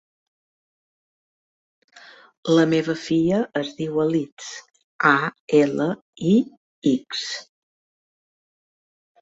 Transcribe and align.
La 2.59 2.63
meva 2.71 2.95
filla 3.03 3.41
es 3.63 3.69
diu 3.81 4.01
Alix: 4.05 4.49
a, 5.13 5.15
ela, 5.61 5.91
i, 6.33 6.35
ics. 6.97 7.29